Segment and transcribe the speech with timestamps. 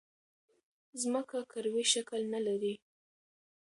[1.01, 2.73] ځمکه کروی شکل نه لري.